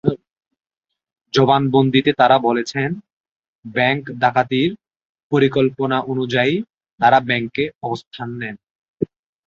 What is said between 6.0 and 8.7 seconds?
অনুযায়ী তাঁরা ব্যাংকে অবস্থান নেন।